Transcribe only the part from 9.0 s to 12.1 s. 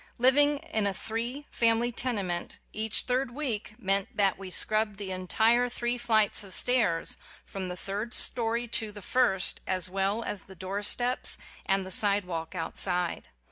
first, as well as the doorsteps and the